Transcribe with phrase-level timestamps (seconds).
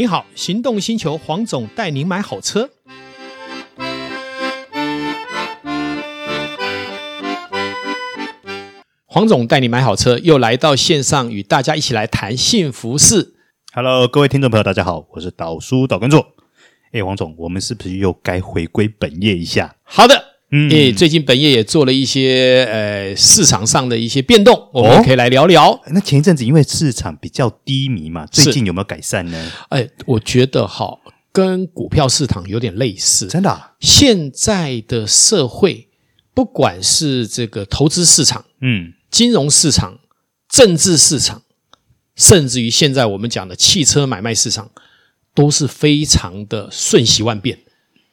[0.00, 2.70] 你好，行动星球黄总带您买好车。
[9.04, 13.34] 黄总带你买好车，又来到线上与大家一起来谈幸福事。
[13.74, 16.24] Hello，各位听众朋友，大家好，我是导叔导观众。
[16.92, 19.76] 哎，黄总，我们是不是又该回归本业一下？
[19.82, 20.29] 好的。
[20.52, 25.70] 嗯，诶，最近本业也做了一些呃市场上的一些变动，我们可以来聊聊。
[25.70, 29.52] 哦，那前一阵子因为市场比较低迷嘛，最近有没有改善呢？
[29.68, 30.98] 哎，我觉得哈，
[31.30, 33.28] 跟股票市场有点类似。
[33.28, 33.74] 真的啊？
[33.78, 35.88] 现在的社会，
[36.34, 40.00] 不管是这个投资市场、嗯，金融市场、
[40.48, 41.42] 政治市场，
[42.16, 44.72] 甚至于现在我们讲的汽车买卖市场，
[45.32, 47.60] 都是非常的瞬息万变。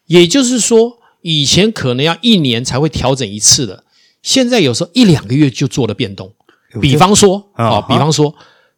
[0.06, 1.00] 也就是说。
[1.30, 3.84] 以前可能要一年才会调整一次的，
[4.24, 6.34] 现在有时候一两个月就做了变动。
[6.80, 8.34] 比方说，啊，比方说，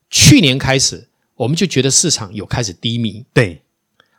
[0.09, 3.61] 去年开始我们就觉得市场有开始低迷，对，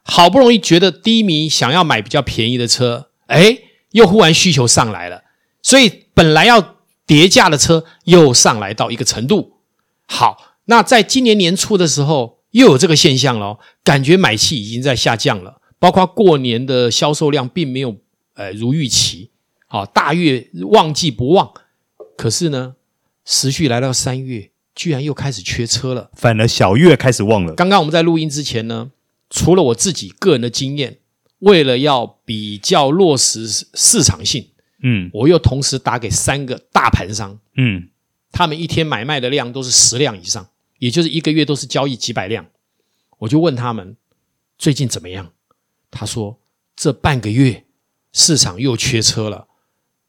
[0.04, 3.58] 好不容易觉得低迷，想要买比较便宜的车，哎，
[3.90, 5.24] 又忽然需求上来了，
[5.60, 6.76] 所以本来要
[7.08, 9.54] 叠价的车又上来到一个程度。
[10.06, 17.96] 好，那在今年年初的时候又有这个现象了，感觉买气已经在下降了，包括过年的销售量并没有。
[18.40, 19.30] 呃，如预期，
[19.66, 21.52] 好，大月旺季不旺，
[22.16, 22.74] 可是呢，
[23.26, 27.54] 时序来到三月，居然又开始缺车了，反而小月开始旺了。
[27.54, 28.92] 刚刚我们在录音之前呢，
[29.28, 31.00] 除了我自己个人的经验，
[31.40, 34.48] 为了要比较落实市场性，
[34.82, 37.90] 嗯，我又同时打给三个大盘商，嗯，
[38.32, 42.46] 他们一天买卖的量都是十辆以上，也就是一个月都是交易几百辆，
[43.18, 43.98] 我就问他们
[44.56, 45.30] 最近怎么样？
[45.90, 46.40] 他说
[46.74, 47.66] 这半个月。
[48.12, 49.46] 市场又缺车了，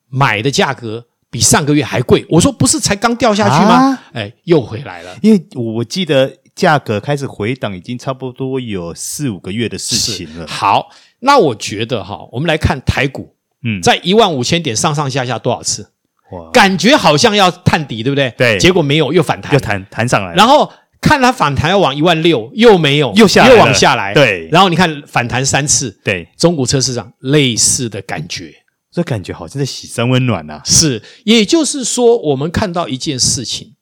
[0.10, 2.26] 买的价格比上个月还贵。
[2.30, 3.76] 我说不是才刚掉下去吗？
[3.76, 5.16] 啊、哎，又回来了。
[5.22, 10.48] 因为我记得价格开始回档，已经差不多有四五个月的事情了。
[10.48, 15.92] 好，那我觉得哈，我们来看台股，嗯，在一万五千点上上下下多少次？
[16.32, 18.34] 哇，感觉好像要探底，对不对？
[18.38, 20.72] 对，结果没有，又反弹，又弹弹上来，然后。
[21.02, 24.14] 看它反弹要往一万六，又没有，又下来，又往下来。
[24.14, 28.54] 对，然后你看反弹三次，对，中古车市场类似的感觉，
[28.92, 30.61] 这感觉好像在洗三温暖呐、啊。
[30.64, 33.73] 是，也就是说，我们看到一件事情，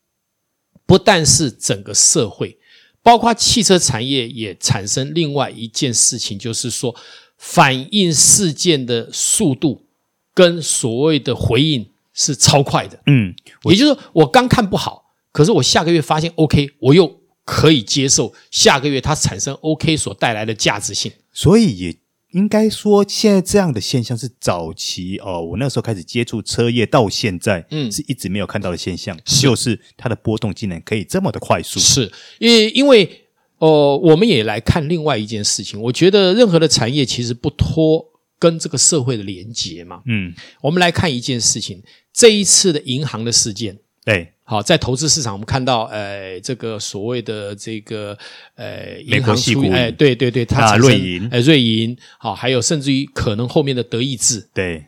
[0.85, 2.57] 不但是整个社会，
[3.03, 6.95] 包括汽车产业也产生另外一件事情，就是说
[7.37, 9.85] 反应事件的速度
[10.33, 12.97] 跟所谓的回应是超快的。
[13.07, 13.35] 嗯，
[13.65, 14.98] 也就是说，我刚看不好。
[15.31, 21.97] 可是我下个月发现 OK，我又可以接受下个月它产生 OK 所带来的价值性，所以也
[22.31, 29.41] 应该说，现在这样的现象是早期哦，我那时候开始接触车业到现在，嗯，是一直没有看到的现象，是。
[29.41, 32.11] 就是它的波动竟然可以这么的快速，是。
[32.37, 33.25] 因为因为
[33.57, 38.05] 呃，我们也来看另外一件事情，我觉得任何的产业其实不脱
[38.37, 41.81] 跟这个社会的连结嘛，嗯，我们来看一件事情，
[42.13, 44.33] 这一次的银行的事件，对。
[44.49, 48.17] 好，在投资市场，我们看到，呃，这个所谓的这个，
[48.55, 54.83] 呃，银行出，哎，对对对，它产生，瑞银，哎，瑞银，好，还有甚至于可能后面的德意志，对，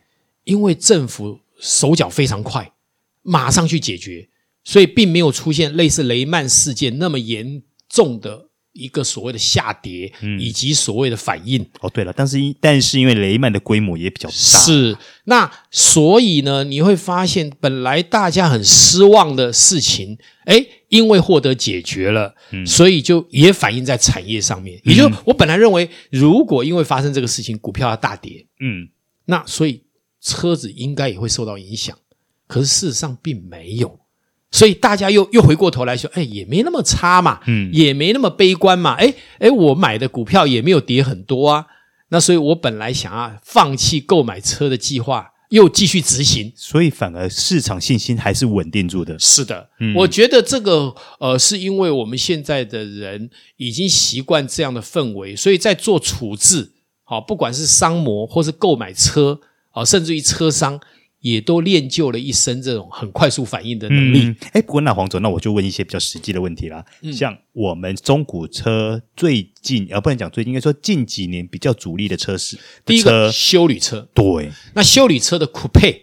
[0.45, 2.71] 因为政府手脚非常快，
[3.21, 4.27] 马上去解决，
[4.63, 8.47] 所以并没有出现类似雷曼事件那么严重的。
[8.73, 11.61] 一个所谓的下跌，以及所谓的反应。
[11.61, 24.79] 嗯、哦，对了，但是因但是因为雷曼的规模也比较大，是那所以呢，你会发现本来大家很失望的事情，诶，因为获得解决了，嗯、所以就也反映在产业上面。
[24.83, 28.89] 也就是我本来认为，如果因为发生这个事情，股票要大跌，嗯，
[29.25, 29.83] 那所以
[30.21, 31.97] 车子应该也会受到影响。
[32.47, 34.00] 可是事实上并没有。
[34.51, 41.65] 所以大家又又回过头来说，哎，也没那么差嘛，嗯，也没那么悲观嘛，哎哎，我买的股票也没有跌很多啊，
[42.09, 49.17] 那所以我本来想要放弃购买车的计划，又继续执行，所以反而市场信心还是稳定住的。
[49.17, 56.73] 是的，嗯，我觉得这个呃，是因为我们现在的人已经习惯这样的氛围，所以在做处置，
[57.05, 59.39] 好，不管是商模或是购买车，
[59.71, 60.77] 啊，甚至于车商。
[61.21, 64.35] 也都练就了一身这种很快速反应的能力。
[64.51, 66.83] 哎、嗯，不过那黄总，那我就问一些比较实际的问题啦。
[67.01, 74.07] 嗯、像我们中古车最近，而不能讲最近，应该说近几年比较主力的车是第一个修旅车。
[74.13, 76.01] 对，那修旅车的 Coupe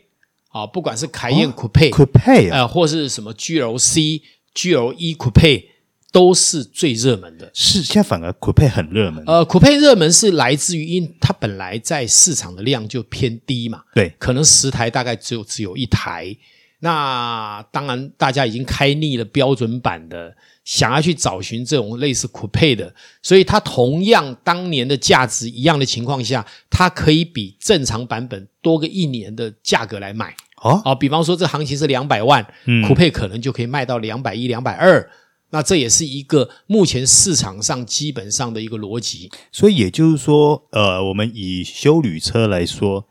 [0.49, 4.23] 啊，不管是凯宴 Coupe、哦、Coupe 啊、呃，或是什么 GLC、
[4.55, 5.65] GLE Coupe。
[6.11, 9.23] 都是最热门的，是现在反而酷配很热门。
[9.27, 16.35] 呃，酷配热门是来自于，因为它本来在市场的量就偏低嘛，对，可能十台大概只有只有一台，
[16.81, 20.35] 那当然，大家已经开腻了标准版的，
[20.65, 30.35] 想要去找寻这种类似酷配的，所以它同样当年的价值一样的情况下，它可以比正常版本多个一年的价格来买。
[30.63, 35.11] 哦，哦，比方说这行情是两百万，嗯酷配可能就可以卖到两百一、两百二。
[35.51, 39.31] 那这也是一个目前市场上基本上的一个逻辑。
[39.51, 43.07] 所以也就是说，呃，我们以修旅车来说。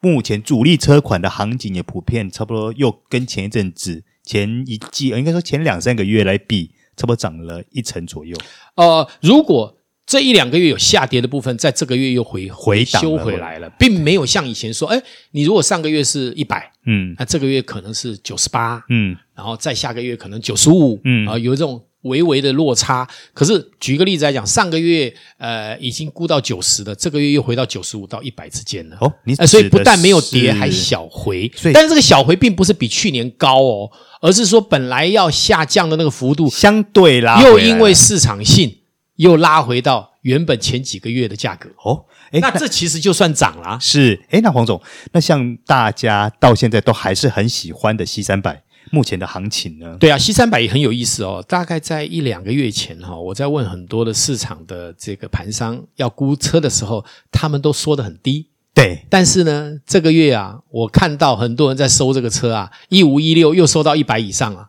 [0.00, 8.36] 目前主力车款的行情也普遍差不多，又跟前一阵子、前一季，应该说前两三个月来比，差不多涨了一成左右。
[8.74, 15.02] 呃，如果这一两个月有下跌的部分，在这个月又回回修回来了，并没有像以前说，哎，
[15.32, 21.82] 你如果上个月是一百，嗯，那这个月可能是九十八，嗯，然后再下个月可能九十五，嗯，啊，有这种。
[22.04, 28.98] 微微的落差，可是举个例子来讲，上个月呃已经估到九十了，这个月又回到九十五到一百之间了。
[29.00, 31.50] 哦，你、呃、所以不但没有跌，还小回。
[31.72, 33.90] 但是这个小回并不是比去年高哦，
[34.20, 38.70] 而是说本来要下降的那个幅度相对啦，又因为市场性
[39.16, 41.68] 又拉回到原本前几个月的价格。
[41.84, 43.78] 哦，诶那这其实就算涨了。
[43.80, 44.80] 是，诶那黄总，
[45.12, 48.62] 那像大家到现在都还是很喜欢的 C 三百。
[48.90, 49.96] 目前的行情呢？
[49.98, 51.42] 对啊，C 三百也很有意思哦。
[51.48, 58.50] 大概在一两个月前哈，我在问很多的市场的这个盘商要估车的时候，他们都说得很低。
[58.74, 64.68] 对，但是呢，这个月啊，我看到很多人在收这个车啊，一五一六又收到一百以上了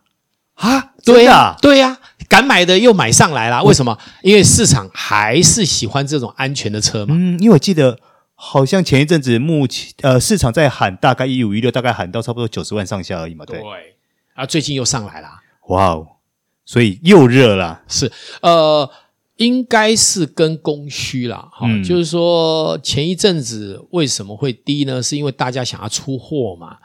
[0.54, 0.92] 啊！
[1.04, 3.62] 对呀，对呀，敢买的又买上来了。
[3.62, 3.96] 为什么？
[4.22, 7.14] 因为市场还是喜欢这种安全的车嘛。
[7.16, 7.98] 嗯，因为我记得
[8.34, 13.44] 好像前一阵子目前呃市场在喊大概一五一六，大概喊到差不多九十万上下而已嘛。
[13.44, 13.60] 对。
[13.60, 13.96] 对
[14.34, 15.28] 啊，最近又上来了，
[15.68, 16.06] 哇哦！
[16.66, 18.12] 所以又热了，是
[18.42, 18.90] 呃，
[19.36, 25.02] 应该是跟供需啦，哈、嗯，就是说前一阵子为什么会低呢？
[25.02, 26.76] 是因为大家想要出货嘛，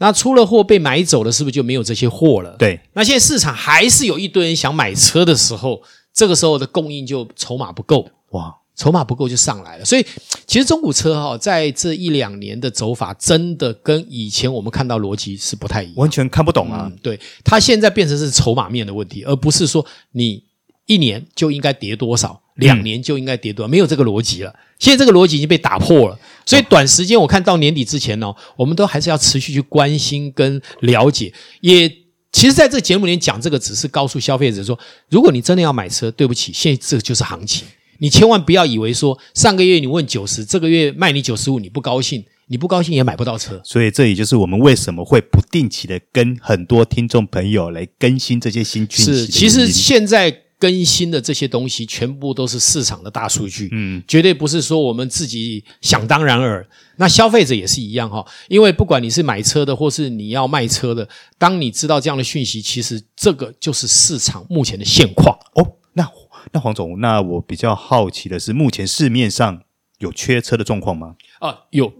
[0.00, 2.56] 那出了货被买走了，是不是就没有这些货了？
[2.58, 5.80] 对，那现在市场还是有一堆人想买车的时候，
[6.12, 8.56] 这个时候的供应就筹码不够，哇。
[8.76, 10.06] 筹码不够就上来了，所以
[10.46, 16.86] 其实中古车哈，在这一两年的走法，真的跟以前我们看到逻辑是不太一样，完全看不懂啊。
[16.90, 20.42] 嗯、对，它现在变成是筹码面的问题，而不是说你
[20.86, 24.54] 一年就应该跌多少，两年就应该跌多少，没有这个逻辑了。
[24.78, 31.30] 现在这个逻辑已经被打破了，所以短时间我看到年底之前呢，我们都还是要持续去关心跟了解。
[31.60, 31.86] 也
[32.32, 34.78] 其实在这个节目里面讲这个，只是告诉消费者说，
[35.10, 37.66] 如果你真的要买车，对不起，现在这个就是行情。
[37.98, 43.60] 你千万不要以为说上个月你问九十，这个月卖你九十五，你不高兴，你不高兴也买不到车。
[43.62, 49.12] 所以这也就是我们为什么会不定期的跟很多听众朋友来更新这些新讯息。
[49.12, 56.64] 是，其实现在更新的这些东西，全部都是市场的大数据，嗯，绝对不是说我们自己想当然耳。
[56.96, 61.08] 那消费者也是一样哈，因为不管你是买车的，或是你要卖车的，
[61.38, 65.76] 当你知道这样的讯息，其实这个就是市场目前的现况哦。
[65.94, 66.08] 那。
[66.52, 69.62] 那黄总，那我比较好奇的是，目前市面上
[69.98, 71.14] 有缺车的状况吗？
[71.38, 71.92] 啊，有，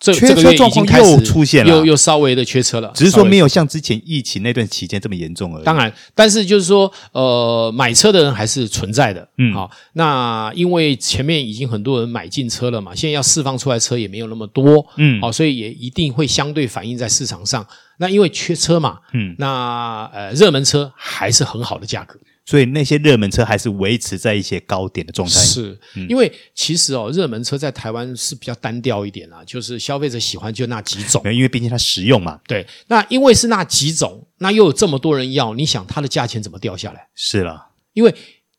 [0.00, 5.64] 这缺车状况又出现了，又又稍微的缺车了，只是说没有像之前疫情那段期间这么严重而已。
[5.64, 9.26] 当然，但是就是说，呃，买车的人还是存在的。
[9.38, 14.84] 嗯，好，那因为前面已经很多人买进车了嘛，现在要释放出来车也没有那么多。
[14.96, 17.66] 嗯，好，所以也一定会相对反映在市场上。
[17.98, 22.18] 那因为缺车嘛，嗯，那呃，热门车还是很好的价格。
[22.46, 25.34] 所以那些热门车还是维持在一些高点的状态。
[25.34, 31.22] 是，嗯、因为其实哦，热门车在台湾是比较单调一点啊，就是消费者喜欢就那几种。
[31.32, 32.38] 因为毕竟它实用嘛。
[32.46, 37.08] 对，那因为是那几种，那又有这么多人要，你想它的价钱怎么掉下来？
[37.14, 38.14] 是了，因为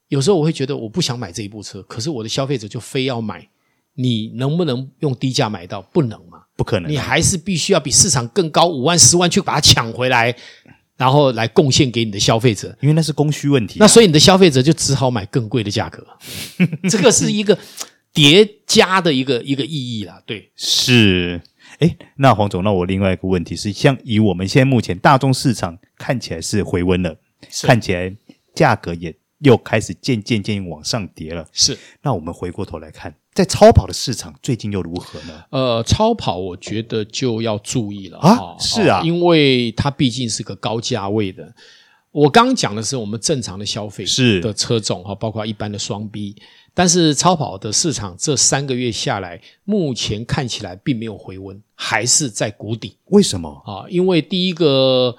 [0.07, 3.47] 有时候我会觉得我不想买这一部车，可是我的消费者就非要买，
[3.93, 5.81] 你能不能用低价买到？
[5.81, 6.39] 不能嘛？
[6.57, 10.35] 不可能，你还是必须要比市场更高五万、十万去把它抢回来。
[10.97, 13.81] 然后来贡献给你的消费者，因为那是供需问题啊。
[13.81, 16.05] 那所以你的消费者就只好买更贵的价格，
[16.89, 17.57] 这个是一个
[18.13, 20.21] 叠加的一个一个意义啦。
[20.25, 21.41] 对，是。
[21.79, 27.17] 哎，那黄总，那我另外一个问题是，像以我们现在目前大众市场看起来是回温了，
[27.63, 28.15] 看起来
[28.53, 31.47] 价格也又开始渐渐渐往上跌了。
[31.51, 31.77] 是。
[32.01, 33.15] 那我们回过头来看。
[33.33, 35.43] 在超跑的市场最近又如何呢？
[35.49, 41.53] 呃，超跑我觉得就要注意了啊，是啊，因为它毕竟是个高价位的。
[42.11, 46.33] 我刚刚讲的是我们正常的消费是的车种哈，包括一般的双 B，
[46.73, 52.95] 但是超跑的市场这三个月下来，目前看起来并没有回温，还是在谷底。
[53.07, 53.83] 为什么啊？
[53.89, 55.13] 因为第一个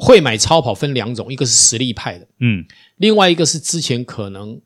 [0.00, 2.64] 会买超跑分两种，一个是实力派的，嗯，
[2.98, 4.60] 另外一个是之前可能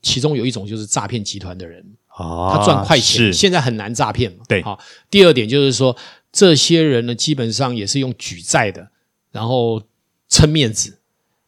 [0.00, 1.84] 其中有一种就是诈骗集团的人。
[2.16, 4.44] 哦，他赚快钱，现在很难诈骗嘛。
[4.46, 4.78] 对，好。
[5.10, 5.96] 第二点就是说，
[6.30, 8.90] 这些人呢，基本上也是用举债的，
[9.32, 9.82] 然后
[10.28, 10.98] 撑面子，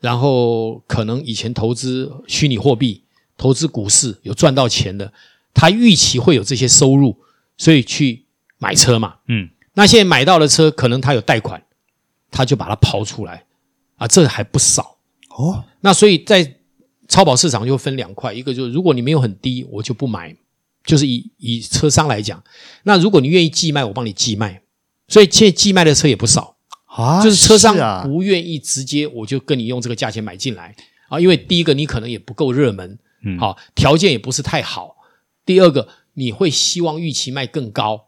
[0.00, 3.02] 然后可能以前投资虚拟货币、
[3.36, 5.12] 投资股市有赚到钱的，
[5.52, 7.18] 他预期会有这些收入，
[7.58, 8.24] 所以去
[8.58, 9.16] 买车嘛。
[9.28, 11.62] 嗯，那现在买到的车，可能他有贷款，
[12.32, 13.44] 他就把它抛出来
[13.96, 14.96] 啊，这还不少
[15.28, 15.64] 哦。
[15.82, 16.56] 那所以在
[17.06, 20.34] 超跑市场就分两块，一个就是如果你没有很低，我就不买。
[20.84, 22.42] 就是以以车商来讲，
[22.82, 24.62] 那如果你愿意寄卖，我帮你寄卖。
[25.06, 30.74] 所以现在寄卖的车也不少啊，就是车商啊不愿意直接我就跟你用这个价钱买进来
[31.08, 34.96] 啊，因为第一个你可能也不够热门，嗯，好，条件也不是太好。
[35.46, 38.06] 第二个你会希望预期卖更高，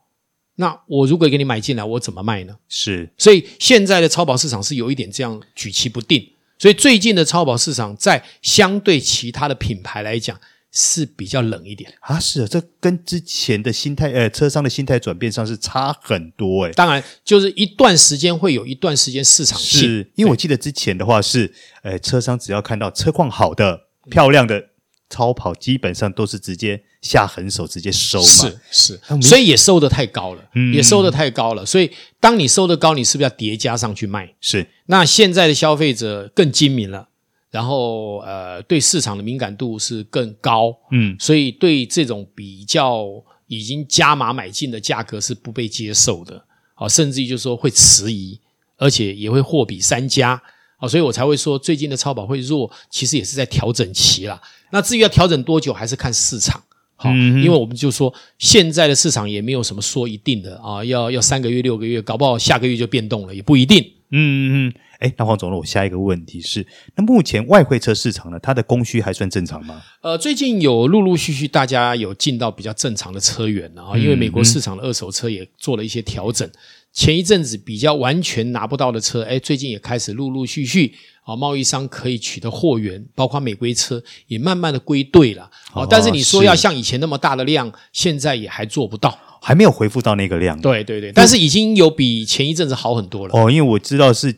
[0.56, 2.56] 那我如果给你买进来，我怎么卖呢？
[2.68, 6.30] 是，所以现在的超跑市场是有一点这样举棋不定。
[6.58, 10.38] 所以最近的超跑市场在相对其他的品牌来讲。
[10.76, 16.73] 是比较冷一点啊，是啊，这跟之前的心态，呃，车商的心态转变上是差很多诶。
[16.73, 24.70] 当然，就是一段时间会有一段时间市场性，是因为我记得之前的话是，呃，车商只要看到车况好的、漂亮的
[25.08, 28.25] 超跑，基本上都是直接下狠手，直接收嘛。
[28.25, 31.64] 是是，所以也收的太高了，嗯，也收的太高了。
[31.64, 34.34] 所以当你收的高，你是不是要叠加上去卖？
[34.40, 34.66] 是。
[34.87, 37.08] 那现在的消费者更精明了。
[37.50, 43.06] 然后，呃，对市场的敏感度是更高，嗯，所以对这种比较
[43.46, 46.44] 已经加码买进的价格是不被接受的，
[46.75, 48.40] 啊，甚至于就是说会迟疑，
[48.76, 50.42] 而且也会货比三家，
[50.80, 54.42] 哦，所以我才会说最近的超跑会弱，其实也是在调整期啦。
[54.73, 56.61] 那至于要调整多久，还是看市场，
[57.12, 64.75] 因为我们就说现在的市场也没有什么说一定的啊，要要三个月、六个月，搞不好下个月就变动了，也不一定，嗯嗯嗯。
[65.00, 69.82] 哎，那黄总，呢我下一个问题是，那目前外汇车市场呢，它的供需还算正常吗？
[70.00, 76.49] 呃，最近有陆陆续续大家有进到比较正常的车源了啊，因为美国市场的二手车也做了一些调整。
[76.49, 76.52] 嗯、
[76.94, 85.82] 前一阵子比较完全拿不到的车，哎，最近也开始陆陆续续啊，贸易商可以取得货源，包括美规车也慢慢的归队了啊。
[85.82, 90.58] 哦、但是你说要像以前那么大的量，现在也还做不到，还没有恢复到那个量。
[90.60, 93.34] 对对对，但是已经有比前一阵子好很多了。
[93.34, 94.36] 哦，因为我知道是。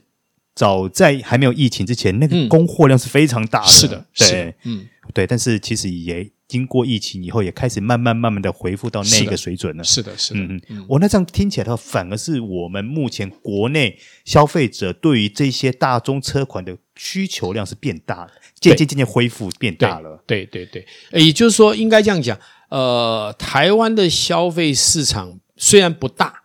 [0.59, 3.67] 早在还没有疫情之前，那个供货量是非常大的。
[3.67, 5.27] 嗯、是的，对，是嗯，对。
[5.27, 9.83] 但是其实也经过疫情以后，也开始慢慢慢慢的恢复到那个水准了。
[9.83, 10.87] 是的，是的，嗯嗯。
[10.89, 20.23] 我、哦、那这样听起来的话，反而是我们目前国内消费者对于这些大宗车款的需求量是变大了，渐渐渐渐恢复变大了。
[20.27, 22.39] 对对对，对，也就是说，应该这样讲。
[22.69, 26.43] 呃，台湾的消费市场虽然不大。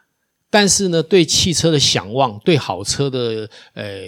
[0.53, 4.01] 但是呢，对汽车的想望，对好车的呃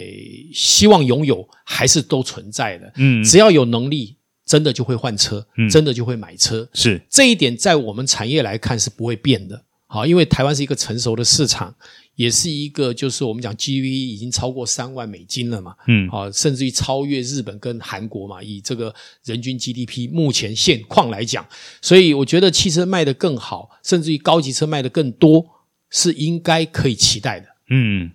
[0.54, 2.92] 希望拥有，还是都存在的。
[2.98, 6.68] 嗯，只要有能力，真的就会换车，嗯，真的就会买车。
[6.74, 9.64] 是这一点，在我们产业来看是不会变的。
[9.88, 11.76] 好，因为台湾是一个成熟的市场，
[12.16, 15.76] 也是一个就是我们讲 GDP 已经超过三万美金了嘛。
[15.88, 18.42] 嗯，好，甚至于超越日本跟韩国嘛。
[18.42, 21.46] 以这个人均 GDP 目前现况来讲，
[21.82, 25.46] 所以我觉得汽车卖得更好，甚至于高级车卖得更多。
[25.96, 27.46] 是应该可以期待的。
[27.70, 28.10] 嗯，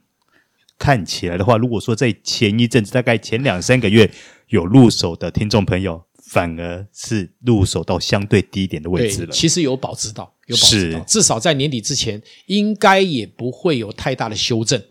[0.76, 4.11] 看起来的话，如果说在前一阵子，大概前两三个月
[4.49, 9.32] 有入手的听众朋友，反而是入手到相对低一点的位置了。
[9.32, 14.82] 其实有保值到，有保值到，至少在年底之前，应该也不会有太大的修正。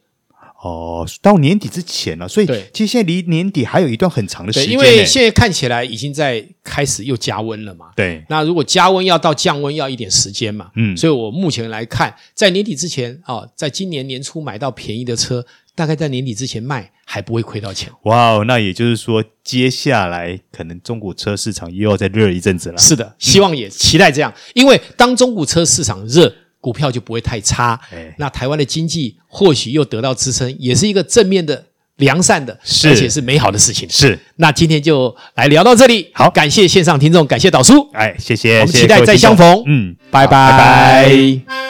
[0.60, 4.72] 哦，到年底之前了，啊，所以其实现在离年底还有一段很长的时间。
[4.72, 7.92] 因为现在看起来已经在开始又加温了嘛。
[7.96, 10.72] 对，那如果加温要到降温要一点时间嘛。
[10.76, 15.46] 嗯，所以我目前来看，在年底之前啊，哦，在今年年初买到便宜的车，
[15.76, 17.92] 大概在年底之前卖还不会亏到钱。
[18.06, 22.78] 哇哦，那也就是说，接下来可能中古车市场又要再热一阵子了。
[22.80, 26.34] 是的，希望也期待这样，嗯，因为当中古车市场热。
[26.68, 31.64] 股票就不会太差，哎，那台湾的经济或许又得到支撑，也是一个正面的、
[31.96, 32.52] 良善的，
[32.84, 33.90] 而且是美好的事情。
[33.90, 40.52] 是，那今天就来聊到这里，好，感谢线上听众，感谢导叔，哎，谢谢，我们期待再相逢，嗯，拜拜。
[40.52, 41.10] 拜。
[41.48, 41.67] 拜。